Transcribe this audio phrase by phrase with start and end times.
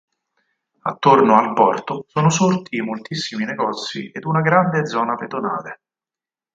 [0.79, 5.81] Attorno al porto sono sorti moltissimi negozi e una grande zona pedonale.